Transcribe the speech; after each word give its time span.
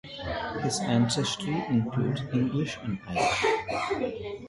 His 0.63 0.79
ancestry 0.79 1.63
includes 1.69 2.21
English 2.33 2.75
and 2.81 2.97
Irish. 3.07 3.45